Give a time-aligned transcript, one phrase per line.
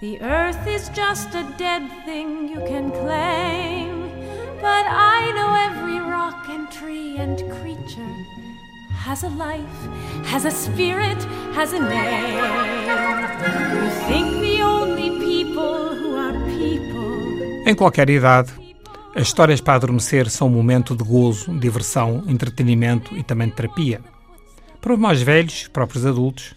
[0.00, 4.10] The earth is just a dead thing you can claim.
[4.60, 8.14] But I know every rock and tree and creature
[8.90, 9.80] has a life,
[10.24, 11.22] has a spirit,
[11.54, 12.34] has a name.
[13.74, 17.64] You think the only people who are people.
[17.64, 18.52] Em qualquer idade,
[19.14, 24.00] as histórias para adormecer são um momento de gozo, diversão, entretenimento e também terapia.
[24.80, 26.52] Para os mais velhos, próprios adultos,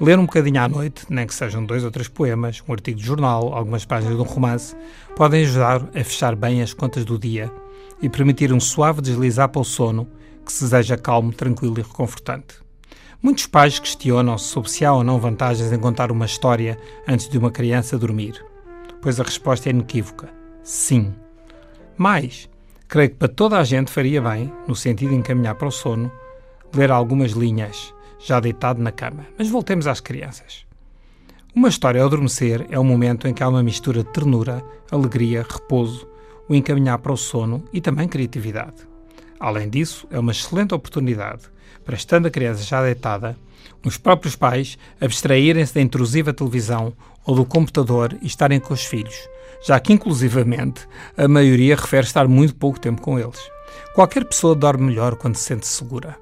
[0.00, 3.04] ler um bocadinho à noite, nem que sejam dois ou três poemas, um artigo de
[3.04, 4.76] jornal, algumas páginas de um romance,
[5.14, 7.50] podem ajudar a fechar bem as contas do dia
[8.02, 10.06] e permitir um suave deslizar para o sono
[10.44, 12.56] que se deseja calmo, tranquilo e reconfortante.
[13.22, 17.38] Muitos pais questionam-se sobre se há ou não vantagens em contar uma história antes de
[17.38, 18.44] uma criança dormir,
[19.00, 20.28] pois a resposta é inequívoca:
[20.62, 21.14] sim.
[21.96, 22.48] Mas,
[22.86, 26.12] creio que para toda a gente faria bem, no sentido de encaminhar para o sono,
[26.74, 29.26] ler algumas linhas, já deitado na cama.
[29.38, 30.66] Mas voltemos às crianças.
[31.54, 35.44] Uma história ao adormecer é o momento em que há uma mistura de ternura, alegria,
[35.48, 36.06] repouso,
[36.48, 38.86] o encaminhar para o sono e também criatividade.
[39.40, 41.44] Além disso, é uma excelente oportunidade
[41.84, 43.36] para, estando a criança já deitada,
[43.84, 46.92] os próprios pais abstraírem-se da intrusiva televisão
[47.24, 49.28] ou do computador e estarem com os filhos,
[49.64, 53.40] já que, inclusivamente, a maioria refere estar muito pouco tempo com eles.
[53.94, 56.16] Qualquer pessoa dorme melhor quando se sente segura.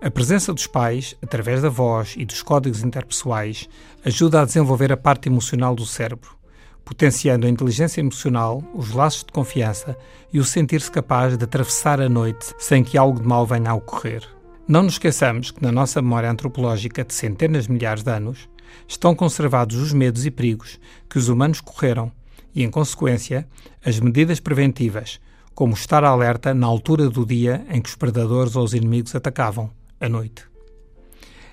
[0.00, 3.68] A presença dos pais, através da voz e dos códigos interpessoais,
[4.04, 6.36] ajuda a desenvolver a parte emocional do cérebro,
[6.84, 9.98] potenciando a inteligência emocional, os laços de confiança
[10.32, 13.74] e o sentir-se capaz de atravessar a noite sem que algo de mal venha a
[13.74, 14.22] ocorrer.
[14.68, 18.48] Não nos esqueçamos que na nossa memória antropológica de centenas de milhares de anos
[18.86, 20.78] estão conservados os medos e perigos
[21.10, 22.12] que os humanos correram
[22.54, 23.48] e, em consequência,
[23.84, 25.18] as medidas preventivas,
[25.56, 29.76] como estar alerta na altura do dia em que os predadores ou os inimigos atacavam,
[30.00, 30.44] à noite.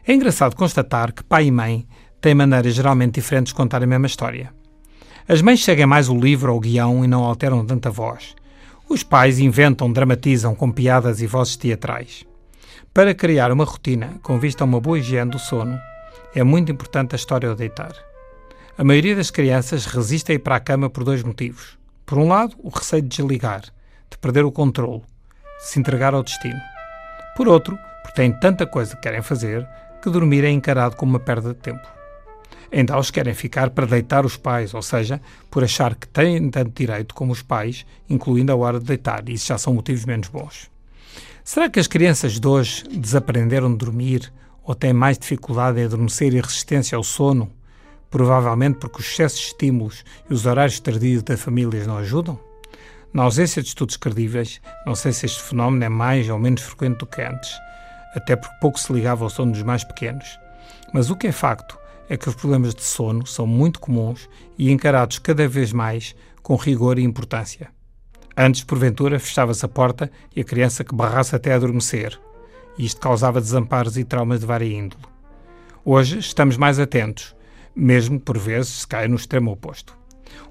[0.08, 1.88] É engraçado constatar que pai e mãe
[2.22, 4.54] têm maneiras geralmente diferentes de contar a mesma história.
[5.28, 8.36] As mães seguem mais o livro ou o guião e não alteram tanta voz.
[8.88, 12.24] Os pais inventam, dramatizam com piadas e vozes teatrais.
[12.94, 15.80] Para criar uma rotina com vista a uma boa higiene do sono,
[16.36, 17.94] é muito importante a história ao deitar.
[18.78, 21.78] A maioria das crianças resiste a ir para a cama por dois motivos.
[22.06, 25.02] Por um lado, o receio de desligar, de perder o controle,
[25.60, 26.60] de se entregar ao destino.
[27.36, 29.68] Por outro, porque têm tanta coisa que querem fazer
[30.02, 31.88] que dormir é encarado como uma perda de tempo.
[32.72, 36.72] Ainda os querem ficar para deitar os pais, ou seja, por achar que têm tanto
[36.72, 40.28] direito como os pais, incluindo a hora de deitar, e isso já são motivos menos
[40.28, 40.70] bons.
[41.44, 44.32] Será que as crianças de hoje desaprenderam de dormir
[44.64, 47.52] ou têm mais dificuldade em adormecer e resistência ao sono?
[48.12, 52.40] Provavelmente porque os excessos de estímulos e os horários tardios das famílias não ajudam?
[53.12, 56.98] Na ausência de estudos credíveis, não sei se este fenómeno é mais ou menos frequente
[57.00, 57.50] do que antes,
[58.16, 60.40] até porque pouco se ligava ao sono dos mais pequenos.
[60.94, 61.78] Mas o que é facto
[62.10, 66.56] é que os problemas de sono são muito comuns e encarados cada vez mais com
[66.56, 67.70] rigor e importância.
[68.38, 72.20] Antes, porventura, fechava-se a porta e a criança que barrasse até adormecer.
[72.78, 75.04] E isto causava desamparos e traumas de vária índole.
[75.84, 77.36] Hoje estamos mais atentos,
[77.76, 79.98] mesmo por vezes se cai no extremo oposto.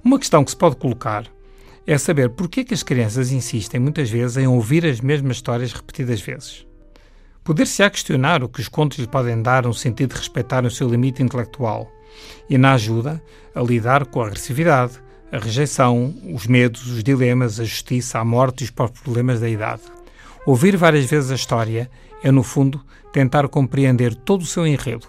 [0.03, 1.27] Uma questão que se pode colocar
[1.87, 6.21] é saber porquê que as crianças insistem muitas vezes em ouvir as mesmas histórias repetidas
[6.21, 6.67] vezes.
[7.45, 10.89] Poder-se-á questionar o que os contos lhe podem dar no sentido de respeitar o seu
[10.89, 11.93] limite intelectual
[12.49, 13.23] e na ajuda
[13.55, 14.95] a lidar com a agressividade,
[15.31, 19.49] a rejeição, os medos, os dilemas, a justiça, a morte e os próprios problemas da
[19.51, 19.83] idade.
[20.47, 21.91] Ouvir várias vezes a história
[22.23, 22.81] é, no fundo,
[23.13, 25.07] tentar compreender todo o seu enredo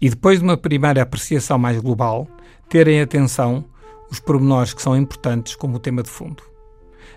[0.00, 2.26] e, depois de uma primeira apreciação mais global,
[2.68, 3.64] ter em atenção
[4.10, 6.42] os pormenores que são importantes como o tema de fundo.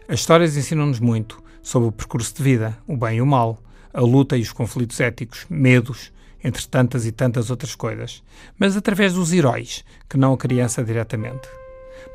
[0.08, 3.60] As histórias ensinam-nos muito sobre o percurso de vida, o bem e o mal,
[3.94, 6.12] a luta e os conflitos éticos, medos,
[6.44, 8.24] entre tantas e tantas outras coisas,
[8.58, 11.48] mas através dos heróis, que não a criança diretamente.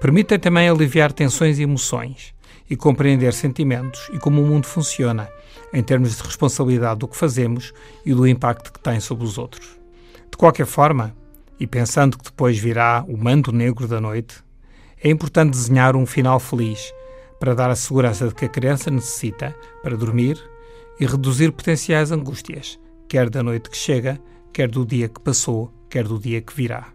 [0.00, 2.34] Permitem também aliviar tensões e emoções
[2.68, 5.28] e compreender sentimentos e como o mundo funciona,
[5.72, 7.72] em termos de responsabilidade do que fazemos
[8.04, 9.78] e do impacto que tem sobre os outros.
[10.30, 11.14] De qualquer forma,
[11.58, 14.42] e pensando que depois virá o manto negro da noite,
[15.02, 16.92] é importante desenhar um final feliz
[17.38, 20.38] para dar a segurança de que a criança necessita para dormir
[20.98, 24.20] e reduzir potenciais angústias, quer da noite que chega,
[24.52, 26.88] quer do dia que passou, quer do dia que virá.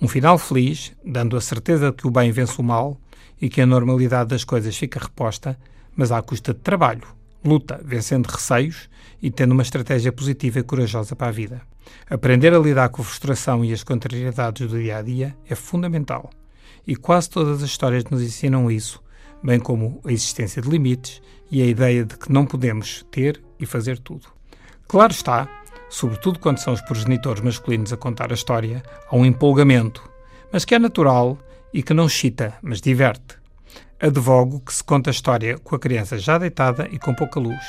[0.00, 3.00] Um final feliz, dando a certeza de que o bem vence o mal
[3.40, 5.58] e que a normalidade das coisas fica reposta,
[5.94, 7.06] mas à custa de trabalho,
[7.44, 8.88] luta, vencendo receios
[9.22, 11.62] e tendo uma estratégia positiva e corajosa para a vida.
[12.10, 16.30] Aprender a lidar com a frustração e as contrariedades do dia a dia é fundamental.
[16.86, 19.02] E quase todas as histórias nos ensinam isso,
[19.46, 23.64] bem como a existência de limites e a ideia de que não podemos ter e
[23.64, 24.26] fazer tudo.
[24.88, 25.48] Claro está,
[25.88, 30.02] sobretudo quando são os progenitores masculinos a contar a história, há um empolgamento,
[30.52, 31.38] mas que é natural
[31.72, 33.36] e que não chita, mas diverte.
[34.00, 37.64] Advogo que se conta a história com a criança já deitada e com pouca luz.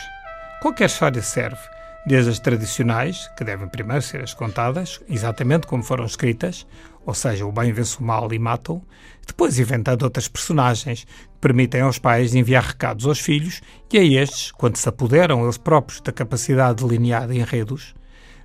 [0.61, 1.61] Qualquer história serve,
[2.07, 6.65] desde as tradicionais, que devem primeiro ser as contadas, exatamente como foram escritas,
[7.05, 8.81] ou seja, o bem vence o mal e mata-o,
[9.25, 11.05] depois inventando outras personagens
[11.39, 13.61] permitem aos pais enviar recados aos filhos
[13.91, 17.93] e a estes, quando se apoderam eles próprios da capacidade delineada em enredos,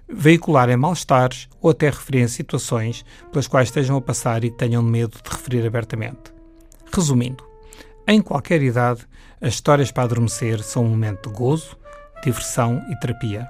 [0.09, 5.31] veicularem mal-estares ou até referirem situações pelas quais estejam a passar e tenham medo de
[5.31, 6.33] referir abertamente.
[6.95, 7.45] Resumindo,
[8.07, 9.07] em qualquer idade,
[9.41, 11.77] as histórias para adormecer são um momento de gozo,
[12.23, 13.47] diversão e terapia.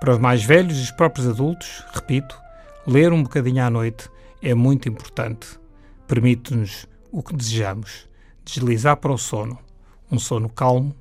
[0.00, 2.38] Para os mais velhos e os próprios adultos, repito,
[2.86, 4.08] ler um bocadinho à noite
[4.40, 5.58] é muito importante.
[6.06, 8.08] Permite-nos o que desejamos,
[8.48, 9.58] deslizar para o sono,
[10.10, 10.96] um sono calmo,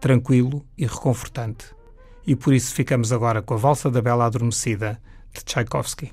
[0.00, 1.66] tranquilo e reconfortante.
[2.24, 5.00] E por isso ficamos agora com a Valsa da Bela Adormecida
[5.32, 6.12] de Tchaikovsky.